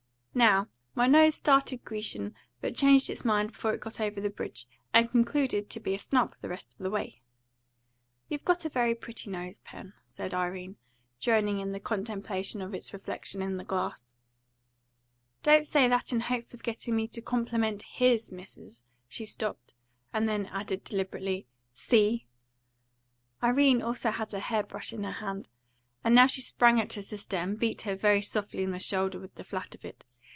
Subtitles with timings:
[0.33, 4.65] "Now, my nose started Grecian, but changed its mind before it got over the bridge,
[4.93, 7.19] and concluded to be snub the rest of the way."
[8.29, 10.77] "You've got a very pretty nose, Pen," said Irene,
[11.19, 14.13] joining in the contemplation of its reflex in the glass.
[15.43, 19.73] "Don't say that in hopes of getting me to compliment HIS, Mrs." she stopped,
[20.13, 22.25] and then added deliberately "C.!"
[23.43, 25.49] Irene also had her hair brush in her hand,
[26.05, 29.19] and now she sprang at her sister and beat her very softly on the shoulder
[29.19, 30.05] with the flat of it.